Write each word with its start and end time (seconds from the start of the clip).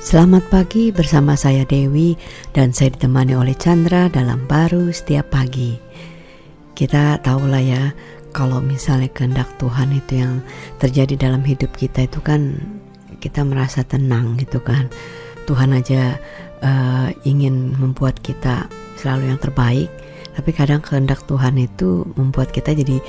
Selamat 0.00 0.48
pagi 0.48 0.88
bersama 0.88 1.36
saya 1.36 1.68
Dewi 1.68 2.16
dan 2.56 2.72
saya 2.72 2.88
ditemani 2.96 3.36
oleh 3.36 3.52
Chandra 3.52 4.08
dalam 4.08 4.48
baru 4.48 4.88
setiap 4.88 5.28
pagi. 5.28 5.76
Kita 6.72 7.20
tahu 7.20 7.44
lah 7.44 7.60
ya 7.60 7.92
kalau 8.32 8.64
misalnya 8.64 9.12
kehendak 9.12 9.52
Tuhan 9.60 9.92
itu 9.92 10.24
yang 10.24 10.40
terjadi 10.80 11.28
dalam 11.28 11.44
hidup 11.44 11.76
kita 11.76 12.08
itu 12.08 12.16
kan 12.24 12.56
kita 13.20 13.44
merasa 13.44 13.84
tenang 13.84 14.40
gitu 14.40 14.56
kan. 14.64 14.88
Tuhan 15.44 15.76
aja 15.76 16.16
uh, 16.64 17.12
ingin 17.28 17.76
membuat 17.76 18.24
kita 18.24 18.72
selalu 18.96 19.36
yang 19.36 19.40
terbaik, 19.44 19.92
tapi 20.32 20.50
kadang 20.56 20.80
kehendak 20.80 21.20
Tuhan 21.28 21.60
itu 21.60 22.08
membuat 22.16 22.56
kita 22.56 22.72
jadi 22.72 23.04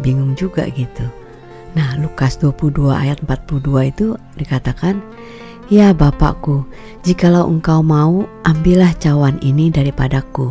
bingung 0.00 0.32
juga 0.40 0.64
gitu. 0.72 1.04
Nah, 1.76 2.00
Lukas 2.00 2.40
22 2.40 2.96
ayat 2.96 3.20
42 3.28 3.92
itu 3.92 4.16
dikatakan 4.40 5.04
Ya 5.70 5.94
Bapakku, 5.94 6.66
jikalau 7.06 7.46
engkau 7.46 7.78
mau, 7.78 8.26
ambillah 8.42 8.90
cawan 8.98 9.38
ini 9.38 9.70
daripadaku. 9.70 10.50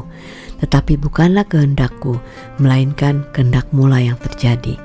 Tetapi 0.64 0.96
bukanlah 0.96 1.44
kehendakku, 1.44 2.16
melainkan 2.56 3.28
kehendakmu 3.36 3.92
lah 3.92 4.00
yang 4.00 4.16
terjadi. 4.16 4.80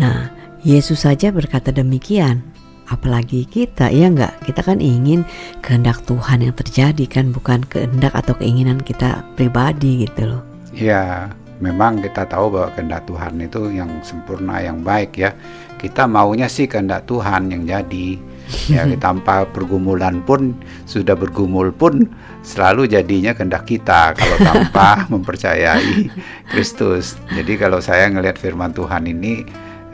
Nah, 0.00 0.32
Yesus 0.64 1.04
saja 1.04 1.28
berkata 1.28 1.76
demikian. 1.76 2.40
Apalagi 2.88 3.44
kita, 3.44 3.92
ya 3.92 4.08
enggak? 4.08 4.40
Kita 4.48 4.64
kan 4.64 4.80
ingin 4.80 5.28
kehendak 5.60 6.00
Tuhan 6.08 6.40
yang 6.40 6.56
terjadi 6.56 7.04
kan, 7.04 7.28
bukan 7.36 7.60
kehendak 7.68 8.16
atau 8.16 8.32
keinginan 8.32 8.80
kita 8.80 9.28
pribadi 9.36 10.08
gitu 10.08 10.24
loh. 10.24 10.42
Ya, 10.72 11.28
memang 11.60 12.00
kita 12.00 12.24
tahu 12.24 12.48
bahwa 12.48 12.72
kehendak 12.72 13.04
Tuhan 13.04 13.44
itu 13.44 13.76
yang 13.76 13.92
sempurna, 14.00 14.56
yang 14.64 14.80
baik 14.80 15.20
ya. 15.20 15.36
Kita 15.76 16.08
maunya 16.08 16.48
sih 16.48 16.64
kehendak 16.64 17.04
Tuhan 17.04 17.52
yang 17.52 17.68
jadi 17.68 18.35
ya 18.70 18.86
tanpa 19.04 19.46
pergumulan 19.50 20.22
pun 20.22 20.54
sudah 20.86 21.18
bergumul 21.18 21.74
pun 21.74 22.06
selalu 22.46 22.86
jadinya 22.86 23.34
kehendak 23.34 23.66
kita 23.66 24.14
kalau 24.14 24.36
tanpa 24.38 24.88
mempercayai 25.12 26.10
Kristus. 26.50 27.18
Jadi 27.34 27.58
kalau 27.58 27.82
saya 27.82 28.06
ngelihat 28.10 28.38
firman 28.38 28.70
Tuhan 28.70 29.10
ini 29.10 29.42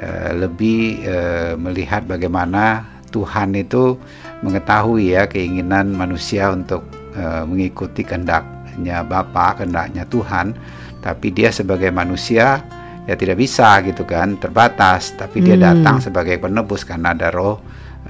uh, 0.00 0.32
lebih 0.36 1.00
uh, 1.08 1.52
melihat 1.56 2.04
bagaimana 2.04 2.84
Tuhan 3.12 3.56
itu 3.56 3.96
mengetahui 4.42 5.14
ya 5.14 5.28
keinginan 5.28 5.92
manusia 5.92 6.50
untuk 6.50 6.84
uh, 7.14 7.44
mengikuti 7.44 8.02
kehendaknya 8.02 9.04
Bapa, 9.04 9.60
kehendaknya 9.60 10.08
Tuhan, 10.08 10.56
tapi 11.04 11.30
dia 11.30 11.52
sebagai 11.52 11.92
manusia 11.92 12.64
ya 13.04 13.14
tidak 13.18 13.38
bisa 13.38 13.82
gitu 13.84 14.02
kan, 14.08 14.40
terbatas, 14.40 15.12
tapi 15.14 15.44
dia 15.44 15.58
hmm. 15.58 15.62
datang 15.62 15.96
sebagai 16.00 16.40
penebus 16.40 16.82
karena 16.82 17.12
ada 17.12 17.28
roh 17.30 17.60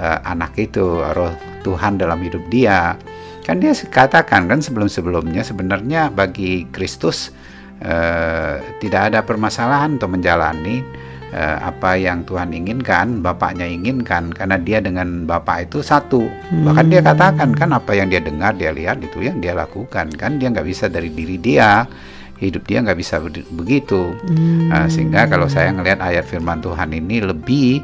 uh, 0.02 0.18
anak 0.26 0.58
itu 0.58 0.82
roh 1.14 1.30
Tuhan 1.62 2.02
dalam 2.02 2.18
hidup 2.18 2.42
dia 2.50 2.98
kan 3.46 3.62
dia 3.62 3.74
katakan 3.74 4.50
kan 4.50 4.58
sebelum-sebelumnya 4.58 5.46
sebenarnya 5.46 6.10
bagi 6.10 6.66
Kristus 6.74 7.30
uh, 7.82 8.58
tidak 8.82 9.14
ada 9.14 9.22
permasalahan 9.22 9.98
untuk 9.98 10.14
menjalani 10.18 10.82
uh, 11.34 11.58
apa 11.66 11.98
yang 11.98 12.22
Tuhan 12.22 12.54
inginkan, 12.54 13.24
Bapaknya 13.24 13.66
inginkan 13.66 14.30
karena 14.30 14.56
dia 14.60 14.78
dengan 14.78 15.26
Bapak 15.26 15.66
itu 15.66 15.82
satu. 15.82 16.22
Hmm. 16.22 16.70
Bahkan 16.70 16.86
dia 16.92 17.02
katakan 17.02 17.50
kan 17.56 17.74
apa 17.74 17.98
yang 17.98 18.12
dia 18.12 18.22
dengar, 18.22 18.54
dia 18.54 18.70
lihat 18.70 19.02
itu 19.02 19.26
yang 19.26 19.42
dia 19.42 19.56
lakukan 19.56 20.12
kan 20.14 20.38
dia 20.38 20.52
nggak 20.52 20.66
bisa 20.68 20.86
dari 20.86 21.10
diri 21.10 21.36
dia 21.40 21.88
hidup 22.42 22.66
dia 22.66 22.82
nggak 22.82 22.98
bisa 22.98 23.22
begitu 23.54 24.18
hmm. 24.18 24.74
uh, 24.74 24.90
sehingga 24.90 25.30
kalau 25.30 25.46
saya 25.46 25.70
ngelihat 25.70 26.02
ayat 26.02 26.26
firman 26.26 26.58
Tuhan 26.58 26.90
ini 26.90 27.22
lebih 27.22 27.78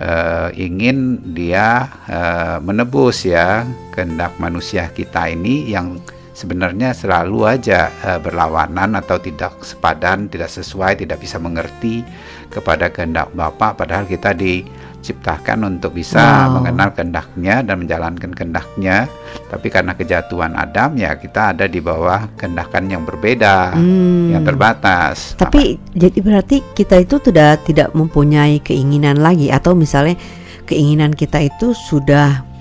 uh, 0.00 0.48
ingin 0.54 1.20
dia 1.34 1.90
uh, 2.08 2.58
menebus 2.62 3.26
ya 3.26 3.66
kehendak 3.94 4.34
manusia 4.42 4.90
kita 4.90 5.30
ini 5.30 5.70
yang 5.70 6.00
sebenarnya 6.34 6.90
selalu 6.90 7.46
aja 7.46 7.90
uh, 8.02 8.18
berlawanan 8.18 8.98
atau 8.98 9.22
tidak 9.22 9.62
sepadan, 9.62 10.26
tidak 10.26 10.50
sesuai, 10.50 10.98
tidak 10.98 11.22
bisa 11.22 11.38
mengerti 11.38 12.02
kepada 12.50 12.90
kehendak 12.90 13.30
Bapa 13.34 13.74
padahal 13.74 14.06
kita 14.06 14.34
di 14.34 14.66
diciptakan 15.04 15.68
untuk 15.68 15.92
bisa 15.92 16.48
wow. 16.48 16.56
mengenal 16.56 16.96
kehendaknya 16.96 17.60
dan 17.60 17.84
menjalankan 17.84 18.32
kehendaknya 18.32 19.04
tapi 19.52 19.68
karena 19.68 19.92
kejatuhan 19.92 20.56
Adam 20.56 20.96
ya 20.96 21.12
kita 21.20 21.52
ada 21.52 21.68
di 21.68 21.84
bawah 21.84 22.32
kehendakan 22.40 22.88
yang 22.88 23.04
berbeda 23.04 23.76
hmm. 23.76 24.32
yang 24.32 24.40
terbatas 24.48 25.36
tapi 25.36 25.76
Maka, 25.76 25.92
jadi 26.08 26.18
berarti 26.24 26.56
kita 26.72 27.04
itu 27.04 27.20
sudah 27.20 27.60
tidak 27.60 27.92
mempunyai 27.92 28.64
keinginan 28.64 29.20
lagi 29.20 29.52
atau 29.52 29.76
misalnya 29.76 30.16
keinginan 30.64 31.12
kita 31.12 31.44
itu 31.44 31.76
sudah 31.76 32.53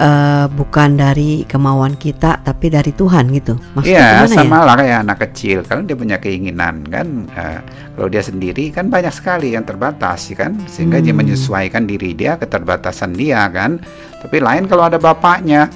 uh, 0.00 0.46
bukan 0.48 0.96
dari 0.96 1.44
kemauan 1.44 1.94
kita 2.00 2.40
tapi 2.40 2.72
dari 2.72 2.90
Tuhan 2.96 3.28
gitu. 3.36 3.54
Maksudnya 3.76 4.24
Iya, 4.24 4.32
sama 4.32 4.64
ya? 4.64 4.66
lah 4.66 4.74
kayak 4.80 4.98
anak 5.04 5.18
kecil 5.28 5.58
kalau 5.68 5.84
dia 5.84 5.96
punya 5.96 6.16
keinginan 6.16 6.82
kan 6.88 7.28
uh, 7.36 7.60
kalau 7.94 8.08
dia 8.08 8.24
sendiri 8.24 8.72
kan 8.72 8.88
banyak 8.88 9.12
sekali 9.12 9.52
yang 9.52 9.68
terbatas 9.68 10.32
kan 10.32 10.56
sehingga 10.66 10.98
hmm. 10.98 11.04
dia 11.06 11.14
menyesuaikan 11.14 11.84
diri 11.84 12.16
dia 12.16 12.40
keterbatasan 12.40 13.12
dia 13.12 13.44
kan. 13.52 13.78
Tapi 14.20 14.36
lain 14.40 14.64
kalau 14.66 14.88
ada 14.88 14.96
bapaknya 14.96 15.68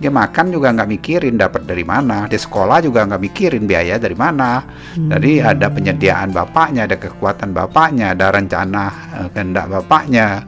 dia 0.00 0.08
makan 0.08 0.48
juga 0.48 0.72
nggak 0.72 0.88
mikirin 0.88 1.36
dapat 1.36 1.68
dari 1.68 1.84
mana 1.84 2.24
di 2.24 2.40
sekolah 2.40 2.80
juga 2.80 3.04
nggak 3.04 3.20
mikirin 3.20 3.68
biaya 3.68 4.00
dari 4.00 4.16
mana 4.16 4.64
hmm. 4.96 5.12
jadi 5.12 5.32
ada 5.52 5.68
penyediaan 5.68 6.32
bapaknya 6.32 6.88
ada 6.88 6.96
kekuatan 6.96 7.52
bapaknya 7.52 8.16
ada 8.16 8.32
rencana 8.32 8.88
uh, 9.12 9.28
kehendak 9.28 9.68
bapaknya 9.68 10.40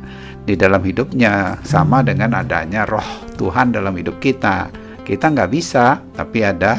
di 0.43 0.59
dalam 0.59 0.83
hidupnya 0.83 1.59
sama 1.63 2.03
dengan 2.03 2.35
adanya 2.35 2.83
roh 2.87 3.07
Tuhan 3.39 3.75
dalam 3.75 3.95
hidup 3.95 4.19
kita. 4.19 4.71
Kita 5.03 5.35
nggak 5.35 5.51
bisa, 5.51 5.99
tapi 6.15 6.47
ada 6.47 6.79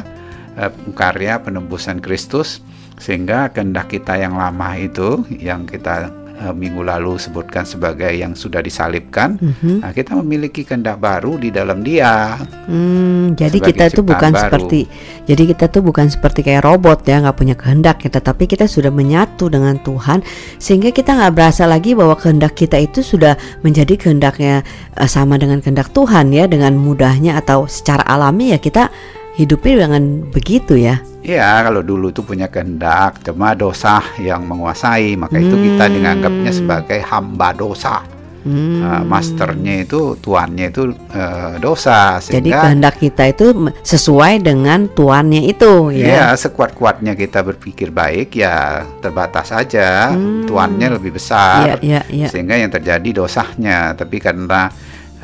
uh, 0.56 0.72
karya 0.96 1.40
penembusan 1.40 2.00
Kristus 2.00 2.64
sehingga 2.96 3.50
kehendak 3.50 3.90
kita 3.90 4.16
yang 4.16 4.38
lama 4.38 4.78
itu 4.78 5.26
yang 5.36 5.66
kita 5.66 6.23
uh, 6.40 6.54
minggu 6.54 6.82
lalu 6.82 7.18
sebutkan 7.20 7.62
sebagai 7.62 8.10
yang 8.10 8.34
sudah 8.34 8.58
disalibkan, 8.62 9.38
mm-hmm. 9.38 9.84
nah, 9.84 9.92
kita 9.94 10.18
memiliki 10.18 10.66
kehendak 10.66 10.98
baru 10.98 11.38
di 11.38 11.54
dalam 11.54 11.82
Dia. 11.86 12.38
Hmm, 12.66 13.38
jadi 13.38 13.58
kita 13.60 13.90
itu 13.90 14.02
bukan 14.02 14.32
baru. 14.34 14.42
seperti, 14.46 14.80
jadi 15.28 15.42
kita 15.54 15.64
tuh 15.70 15.82
bukan 15.84 16.10
seperti 16.10 16.42
kayak 16.42 16.66
robot 16.66 17.06
ya, 17.06 17.22
nggak 17.22 17.36
punya 17.36 17.56
kehendak 17.58 18.02
kita, 18.02 18.18
tapi 18.18 18.50
kita 18.50 18.66
sudah 18.66 18.90
menyatu 18.90 19.46
dengan 19.46 19.78
Tuhan, 19.82 20.22
sehingga 20.58 20.90
kita 20.90 21.14
nggak 21.14 21.32
berasa 21.34 21.64
lagi 21.68 21.94
bahwa 21.94 22.18
kehendak 22.18 22.58
kita 22.58 22.80
itu 22.80 23.00
sudah 23.04 23.38
menjadi 23.62 23.94
kehendaknya 23.94 24.66
uh, 24.98 25.08
sama 25.08 25.38
dengan 25.38 25.62
kehendak 25.62 25.94
Tuhan 25.94 26.34
ya, 26.34 26.50
dengan 26.50 26.74
mudahnya 26.74 27.38
atau 27.38 27.66
secara 27.70 28.02
alami 28.06 28.54
ya 28.54 28.58
kita 28.58 28.90
hidupnya 29.34 29.86
dengan 29.86 30.02
begitu 30.30 30.78
ya. 30.78 31.02
Iya, 31.24 31.64
kalau 31.64 31.80
dulu 31.80 32.12
itu 32.12 32.20
punya 32.20 32.52
kehendak, 32.52 33.24
cuma 33.24 33.56
dosa 33.56 34.04
yang 34.20 34.44
menguasai, 34.44 35.16
maka 35.16 35.40
hmm. 35.40 35.44
itu 35.48 35.56
kita 35.72 35.84
hmm. 35.88 35.94
dianggapnya 35.96 36.52
sebagai 36.52 37.00
hamba 37.00 37.48
dosa. 37.56 38.04
Hmm. 38.44 38.84
Uh, 38.84 39.02
masternya 39.08 39.88
itu 39.88 40.20
tuannya 40.20 40.68
itu 40.68 40.92
uh, 41.16 41.56
dosa. 41.56 42.20
Sehingga, 42.20 42.36
Jadi 42.36 42.50
kehendak 42.52 42.94
kita 43.00 43.24
itu 43.32 43.72
sesuai 43.80 44.44
dengan 44.44 44.84
tuannya 44.92 45.48
itu, 45.48 45.88
ya. 45.96 46.04
Iya, 46.04 46.26
sekuat-kuatnya 46.36 47.16
kita 47.16 47.40
berpikir 47.40 47.88
baik 47.88 48.36
ya 48.36 48.84
terbatas 49.00 49.48
saja, 49.48 50.12
hmm. 50.12 50.44
tuannya 50.44 50.92
lebih 51.00 51.16
besar, 51.16 51.80
ya, 51.80 52.04
ya, 52.04 52.28
ya. 52.28 52.28
sehingga 52.28 52.60
yang 52.60 52.68
terjadi 52.68 53.24
dosanya. 53.24 53.96
Tapi 53.96 54.20
karena 54.20 54.68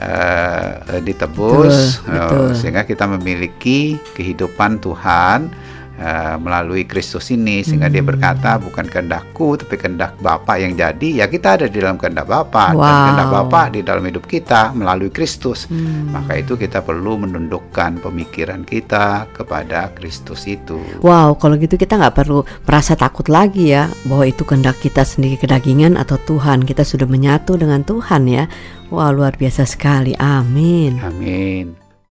uh, 0.00 0.98
ditebus, 1.04 2.00
betul, 2.00 2.16
betul. 2.16 2.44
Uh, 2.48 2.52
sehingga 2.56 2.82
kita 2.88 3.04
memiliki 3.04 4.00
kehidupan 4.16 4.80
Tuhan 4.80 5.52
uh, 6.00 6.36
melalui 6.40 6.88
Kristus 6.88 7.28
ini 7.30 7.60
sehingga 7.60 7.86
hmm. 7.86 7.94
dia 7.94 8.02
berkata 8.04 8.50
bukan 8.56 8.88
kehendakku 8.88 9.60
tapi 9.60 9.76
kehendak 9.76 10.16
Bapa 10.18 10.56
yang 10.56 10.74
jadi. 10.74 11.22
Ya 11.22 11.28
kita 11.28 11.60
ada 11.60 11.66
di 11.68 11.78
dalam 11.78 12.00
kehendak 12.00 12.26
Bapa 12.26 12.72
wow. 12.74 12.80
dan 12.80 12.94
kehendak 13.04 13.28
Bapa 13.30 13.62
di 13.70 13.80
dalam 13.84 14.04
hidup 14.08 14.24
kita 14.26 14.72
melalui 14.72 15.12
Kristus. 15.12 15.68
Hmm. 15.70 16.10
maka 16.10 16.40
itu 16.40 16.56
kita 16.56 16.80
perlu 16.80 17.20
menundukkan 17.20 18.00
pemikiran 18.00 18.64
kita 18.64 19.28
kepada 19.36 19.92
Kristus 19.92 20.48
itu. 20.48 20.80
Wow 21.04 21.36
kalau 21.36 21.60
gitu 21.60 21.76
kita 21.76 22.00
nggak 22.00 22.16
perlu 22.16 22.42
merasa 22.64 22.96
takut 22.96 23.28
lagi 23.28 23.70
ya 23.76 23.92
bahwa 24.08 24.24
itu 24.24 24.42
kehendak 24.42 24.80
kita 24.80 25.04
sendiri 25.04 25.36
kedagingan 25.36 26.00
atau 26.00 26.16
Tuhan. 26.16 26.64
Kita 26.64 26.82
sudah 26.82 27.06
menyatu 27.06 27.60
dengan 27.60 27.84
Tuhan 27.84 28.26
ya. 28.26 28.48
Wah 28.90 29.12
luar 29.12 29.36
biasa 29.36 29.68
sekali. 29.68 30.16
Amin. 30.18 30.98
Amin 30.98 31.79